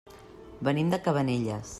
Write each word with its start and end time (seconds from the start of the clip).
Venim 0.69 0.89
de 0.95 1.01
Cabanelles. 1.09 1.67